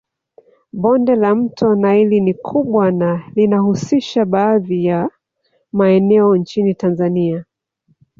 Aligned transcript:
Bonde 0.81 1.13
la 1.15 1.35
mto 1.35 1.75
naili 1.75 2.21
ni 2.21 2.33
kubwa 2.33 2.91
na 2.91 3.31
linahusisha 3.35 4.25
baadhi 4.25 4.85
ya 4.85 5.09
maeneo 5.71 6.35
nchini 6.37 6.73
Tanzania 6.75 7.45